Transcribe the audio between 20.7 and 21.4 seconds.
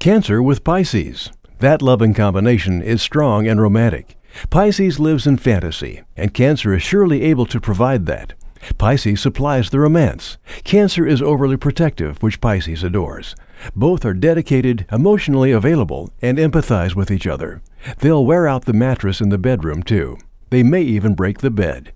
even break